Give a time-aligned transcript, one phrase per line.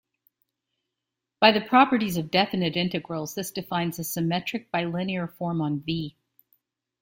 [1.39, 6.15] By the properties of definite integrals, this defines a symmetric bilinear form on "V".